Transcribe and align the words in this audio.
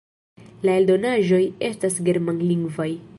La 0.67 0.73
eldonaĵoj 0.79 1.43
estas 1.71 2.01
germanlingvaj. 2.11 2.93